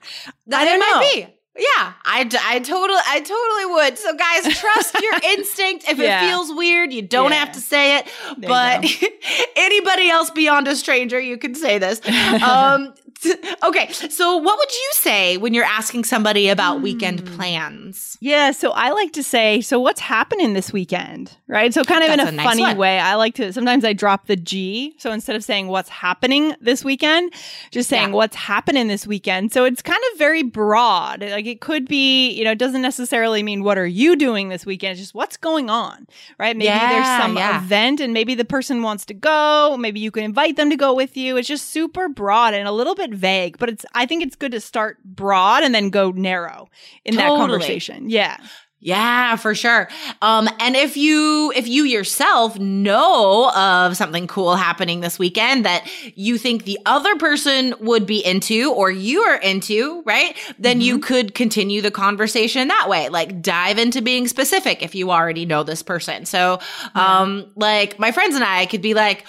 That 0.47 0.62
I 0.62 0.64
don't 0.64 0.76
it 0.76 0.78
might 0.78 1.11
be. 1.14 1.36
Yeah, 1.58 1.92
I, 2.04 2.28
I 2.44 2.58
totally 2.60 3.00
I 3.06 3.20
totally 3.20 3.66
would. 3.75 3.98
So 3.98 4.14
guys, 4.14 4.58
trust 4.60 5.00
your 5.02 5.14
instinct. 5.32 5.88
If 5.88 5.98
Yeah. 5.98 6.25
it 6.25 6.28
feels 6.28 6.52
weird, 6.52 6.92
you 6.92 7.02
don't 7.02 7.30
Yeah. 7.32 7.38
have 7.38 7.52
to 7.52 7.60
say 7.60 7.98
it. 7.98 8.06
There 8.38 8.48
but 8.48 8.84
anybody 9.56 10.08
else 10.10 10.30
beyond 10.30 10.68
a 10.68 10.76
stranger, 10.76 11.18
you 11.20 11.38
can 11.38 11.54
say 11.54 11.78
this. 11.78 12.00
Um, 12.42 12.94
okay, 13.64 13.90
so 13.92 14.37
what 14.37 14.58
would 14.58 14.73
you 14.73 14.90
say 14.92 15.37
when 15.37 15.54
you're 15.54 15.64
asking 15.64 16.04
somebody 16.04 16.49
about 16.49 16.82
weekend 16.82 17.20
Hmm. 17.20 17.35
plans? 17.37 18.16
Yeah, 18.20 18.50
so 18.50 18.70
I 18.73 18.90
like 18.90 19.12
to 19.14 19.23
say, 19.23 19.61
so 19.61 19.78
what's 19.80 20.00
happening 20.00 20.52
this 20.52 20.73
weekend? 20.73 21.32
Right? 21.49 21.73
So 21.73 21.85
kind 21.85 22.02
of 22.02 22.08
That's 22.08 22.23
in 22.23 22.28
a 22.28 22.30
a, 22.30 22.37
nice 22.37 22.46
funny 22.46 22.62
one. 22.62 22.76
way. 22.76 22.99
I 22.99 23.14
like 23.14 23.35
to 23.37 23.52
sometimes 23.52 23.85
I 23.85 23.92
drop 23.92 24.26
the 24.26 24.37
G. 24.37 24.94
So 24.99 25.11
instead 25.12 25.37
of 25.37 25.44
saying 25.44 25.68
what's 25.68 25.88
happening 25.88 26.54
this 26.61 26.85
weekend, 26.85 27.32
just 27.70 27.88
saying 27.88 28.08
Yeah. 28.11 28.14
what's 28.14 28.37
happening 28.37 28.88
this 28.88 29.06
weekend. 29.06 29.52
So 29.52 29.64
it's 29.64 29.82
kind 29.82 30.00
of 30.12 30.18
very 30.18 30.42
broad. 30.42 31.23
Like 31.23 31.46
it 31.46 31.61
could 31.61 31.87
be, 31.88 32.30
you 32.30 32.44
know, 32.44 32.52
it 32.52 32.58
doesn't 32.58 32.82
necessarily 32.82 33.42
mean 33.42 33.62
what 33.62 33.78
are 33.78 33.87
you 33.87 34.16
doing 34.16 34.49
this 34.49 34.66
weekend? 34.66 34.92
It's 34.92 35.00
just 35.00 35.14
what's 35.14 35.37
going 35.37 35.70
on. 35.70 36.06
Right? 36.38 36.56
Maybe 36.56 36.66
Yeah, 36.66 36.88
there's 36.92 37.23
some 37.23 37.37
yeah. 37.37 37.58
event 37.62 38.00
and 38.00 38.12
maybe 38.12 38.35
the 38.35 38.44
person 38.44 38.82
wants 38.82 39.04
to 39.06 39.14
go. 39.14 39.76
Maybe 39.78 40.00
you 40.00 40.11
can 40.11 40.25
invite 40.25 40.56
them 40.56 40.70
to 40.70 40.76
go 40.76 40.92
with 40.94 41.16
you. 41.16 41.37
It's 41.37 41.49
just 41.49 41.70
super 41.70 42.08
broad 42.08 42.54
and 42.54 42.66
a 42.68 42.73
little 42.73 42.94
bit 42.94 43.11
vague, 43.16 43.58
but 43.58 43.68
it's 43.68 43.85
I 43.94 44.06
think 44.06 44.23
it's 44.23 44.37
good 44.37 44.52
to 44.52 44.61
start 44.61 45.02
broad 45.04 45.62
and 45.62 45.75
then 45.75 45.90
go 45.90 46.11
narrow 46.11 46.68
in 47.04 47.16
that 47.16 47.28
conversation. 47.28 48.11
Yeah. 48.11 48.38
Yeah, 48.78 49.37
for 49.37 49.54
sure. 49.54 49.88
Um, 50.20 50.49
and 50.61 50.76
if 50.76 50.99
you 50.99 51.50
if 51.56 51.66
you 51.66 51.85
yourself 51.85 52.58
know 52.58 53.50
of 53.56 53.96
something 53.96 54.26
cool 54.26 54.54
happening 54.54 55.00
this 55.00 55.18
weekend 55.18 55.64
that 55.64 55.90
you 56.14 56.37
think 56.37 56.64
the 56.64 56.78
other 56.85 57.16
person 57.16 57.75
would 57.80 58.06
be 58.06 58.25
into 58.25 58.73
or 58.73 58.90
you 58.90 59.23
are 59.23 59.38
into, 59.38 60.02
right? 60.04 60.37
Then 60.58 60.82
you 60.82 60.99
could 60.99 61.35
continue 61.35 61.80
the 61.80 61.90
conversation 61.90 62.68
that 62.68 62.88
way. 62.88 63.08
Like 63.08 63.40
dive 63.40 63.78
into 63.78 64.02
being 64.02 64.28
specific 64.28 64.82
if 64.82 64.94
you 64.94 65.11
already 65.11 65.46
know 65.46 65.62
this 65.62 65.82
person. 65.82 66.26
So, 66.26 66.61
um, 66.94 67.50
like 67.56 67.99
my 67.99 68.12
friends 68.12 68.35
and 68.35 68.44
I 68.44 68.66
could 68.66 68.82
be 68.82 68.92
like, 68.92 69.25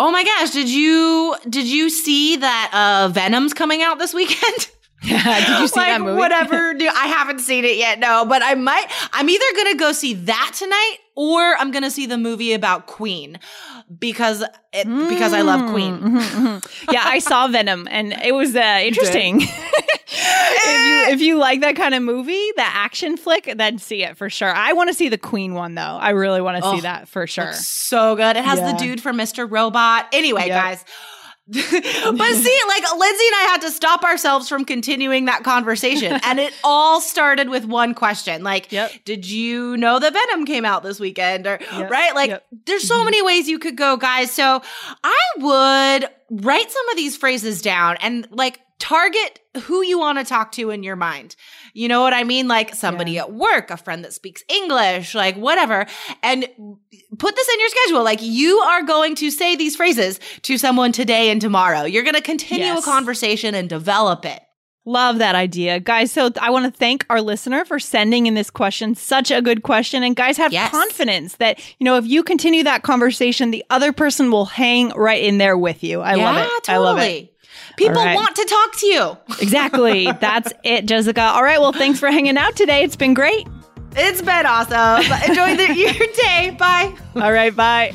"Oh 0.00 0.10
my 0.10 0.24
gosh, 0.24 0.50
did 0.50 0.68
you 0.68 1.36
did 1.48 1.66
you 1.66 1.90
see 1.90 2.36
that 2.36 2.70
uh 2.72 3.08
Venom's 3.08 3.52
coming 3.52 3.82
out 3.82 3.98
this 3.98 4.14
weekend?" 4.14 4.70
Yeah, 5.02 5.22
Did 5.46 5.60
you 5.60 5.68
see 5.68 5.80
like, 5.80 5.88
that 5.88 6.00
movie? 6.00 6.18
Whatever. 6.18 6.74
Do 6.74 6.88
I 6.88 7.06
haven't 7.06 7.40
seen 7.40 7.64
it 7.64 7.76
yet. 7.76 7.98
No, 7.98 8.24
but 8.24 8.42
I 8.42 8.54
might. 8.54 8.86
I'm 9.12 9.28
either 9.28 9.44
gonna 9.56 9.76
go 9.76 9.92
see 9.92 10.14
that 10.14 10.52
tonight 10.56 10.96
or 11.20 11.56
I'm 11.58 11.70
gonna 11.70 11.90
see 11.90 12.06
the 12.06 12.16
movie 12.16 12.52
about 12.54 12.86
Queen 12.86 13.38
because 13.98 14.42
it, 14.72 14.86
because 15.08 15.32
I 15.34 15.42
love 15.42 15.70
Queen. 15.70 15.98
Mhm, 15.98 16.20
mhm. 16.20 16.92
yeah, 16.92 17.02
I 17.04 17.18
saw 17.18 17.46
Venom, 17.48 17.86
and 17.90 18.12
it 18.24 18.32
was 18.34 18.56
uh, 18.56 18.78
interesting. 18.82 19.42
if 20.12 20.86
you 20.86 21.12
if 21.14 21.20
you 21.20 21.36
like 21.38 21.60
that 21.60 21.76
kind 21.76 21.94
of 21.94 22.02
movie, 22.02 22.52
that 22.56 22.72
action 22.74 23.16
flick, 23.16 23.52
then 23.56 23.78
see 23.78 24.02
it 24.02 24.16
for 24.16 24.30
sure. 24.30 24.48
I 24.52 24.72
want 24.72 24.88
to 24.88 24.94
see 24.94 25.08
the 25.08 25.18
Queen 25.18 25.54
one 25.54 25.74
though. 25.74 25.82
I 25.82 26.10
really 26.10 26.40
want 26.40 26.62
to 26.62 26.70
see 26.70 26.80
that 26.80 27.08
for 27.08 27.26
sure. 27.26 27.52
So 27.52 28.16
good. 28.16 28.36
It 28.36 28.44
has 28.44 28.58
Yeah. 28.58 28.72
the 28.72 28.78
dude 28.78 29.02
from 29.02 29.16
Mr. 29.18 29.50
Robot. 29.50 30.06
Anyway, 30.12 30.46
Yep. 30.46 30.62
guys. 30.62 30.84
but 31.46 31.62
see, 31.62 32.58
like 32.68 32.84
Lindsay 32.96 33.24
and 33.26 33.36
I 33.36 33.48
had 33.50 33.60
to 33.62 33.70
stop 33.70 34.04
ourselves 34.04 34.48
from 34.48 34.64
continuing 34.64 35.24
that 35.24 35.42
conversation. 35.42 36.20
and 36.24 36.38
it 36.38 36.52
all 36.64 37.00
started 37.00 37.48
with 37.48 37.64
one 37.64 37.94
question. 37.94 38.44
Like, 38.44 38.70
Yep. 38.70 38.92
did 39.04 39.28
you 39.28 39.76
know 39.76 39.98
that 39.98 40.12
Venom 40.12 40.46
came 40.46 40.64
out 40.64 40.82
this 40.82 41.00
weekend? 41.00 41.46
Or 41.46 41.58
Yep. 41.72 41.90
right? 41.90 42.14
Like 42.14 42.30
Yep. 42.30 42.46
there's 42.66 42.86
so 42.86 42.96
mm-hmm. 42.96 43.04
many 43.06 43.22
ways 43.22 43.48
you 43.48 43.58
could 43.58 43.76
go, 43.76 43.96
guys. 43.96 44.30
So 44.30 44.62
I 45.02 45.18
would 45.38 46.08
write 46.30 46.70
some 46.70 46.88
of 46.90 46.96
these 46.96 47.16
phrases 47.16 47.60
down 47.62 47.96
and 48.00 48.26
like 48.30 48.60
target 48.78 49.40
who 49.64 49.82
you 49.82 49.98
want 49.98 50.16
to 50.18 50.24
talk 50.24 50.52
to 50.52 50.70
in 50.70 50.82
your 50.82 50.96
mind. 50.96 51.36
You 51.74 51.88
know 51.88 52.00
what 52.00 52.14
I 52.14 52.24
mean? 52.24 52.48
Like 52.48 52.74
somebody 52.74 53.12
Yeah. 53.12 53.22
at 53.22 53.32
work, 53.32 53.70
a 53.70 53.76
friend 53.76 54.04
that 54.04 54.14
speaks 54.14 54.42
English, 54.48 55.14
like 55.14 55.36
whatever. 55.36 55.84
And 56.22 56.46
put 57.18 57.36
this 57.36 57.48
in 57.52 57.60
your 57.60 57.68
schedule. 57.68 58.04
Like 58.04 58.20
you 58.22 58.58
are 58.60 58.82
going 58.82 59.16
to 59.16 59.30
say 59.30 59.54
these 59.56 59.76
phrases 59.76 60.18
to 60.42 60.56
someone 60.56 60.92
today 60.92 61.30
and 61.30 61.40
tomorrow. 61.40 61.82
You're 61.84 62.04
going 62.04 62.14
to 62.14 62.22
continue 62.22 62.64
Yes. 62.66 62.82
a 62.82 62.90
conversation 62.90 63.54
and 63.54 63.68
develop 63.68 64.24
it. 64.24 64.40
Love 64.90 65.18
that 65.18 65.36
idea. 65.36 65.78
Guys, 65.78 66.10
so 66.10 66.30
I 66.40 66.50
want 66.50 66.64
to 66.64 66.76
thank 66.76 67.06
our 67.08 67.20
listener 67.20 67.64
for 67.64 67.78
sending 67.78 68.26
in 68.26 68.34
this 68.34 68.50
question. 68.50 68.96
Such 68.96 69.30
a 69.30 69.40
good 69.40 69.62
question. 69.62 70.02
And 70.02 70.16
guys, 70.16 70.36
have 70.36 70.52
Yes. 70.52 70.72
confidence 70.72 71.36
that, 71.36 71.60
you 71.78 71.84
know, 71.84 71.96
if 71.96 72.06
you 72.06 72.24
continue 72.24 72.64
that 72.64 72.82
conversation, 72.82 73.52
the 73.52 73.64
other 73.70 73.92
person 73.92 74.32
will 74.32 74.46
hang 74.46 74.88
right 74.96 75.22
in 75.22 75.38
there 75.38 75.56
with 75.56 75.84
you. 75.84 76.00
I 76.00 76.14
love 76.16 76.36
it. 76.38 76.68
I 76.68 76.78
love 76.78 76.98
it. 76.98 77.32
People 77.76 78.02
right. 78.02 78.16
want 78.16 78.34
to 78.34 78.44
talk 78.44 78.76
to 78.80 78.86
you. 78.86 79.16
Exactly. 79.40 80.10
That's 80.20 80.52
it, 80.64 80.86
Jessica. 80.86 81.22
All 81.22 81.44
right. 81.44 81.60
Well, 81.60 81.72
thanks 81.72 82.00
for 82.00 82.10
hanging 82.10 82.36
out 82.36 82.56
today. 82.56 82.82
It's 82.82 82.96
been 82.96 83.14
great. 83.14 83.46
It's 83.96 84.22
been 84.22 84.44
awesome. 84.44 85.04
Enjoy 85.28 85.56
the, 85.56 85.72
your 85.76 85.92
day. 86.16 86.50
Bye. 86.58 86.92
All 87.14 87.32
right. 87.32 87.54
Bye. 87.54 87.94